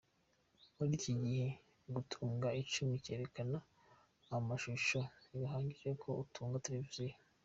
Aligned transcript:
Muri 0.75 0.91
iki 0.99 1.13
gihe, 1.21 1.47
gutunga 1.95 2.47
icyuma 2.61 2.93
cyerekana 3.05 3.57
amashusho 4.37 4.99
ntibihagije 5.27 5.87
ngo 5.95 6.09
utunge 6.23 6.57
televiziyo. 6.67 7.15